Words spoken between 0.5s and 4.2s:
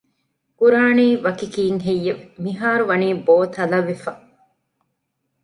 ކުރާނީ ވަކި ކީއްހެއްޔެވެ؟ މިހާރު ވަނީ ބޯ ތަލަވެފަ